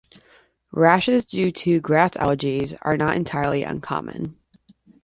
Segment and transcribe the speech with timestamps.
[0.71, 4.35] Rashes due to grass allergies are not entirely uncommon.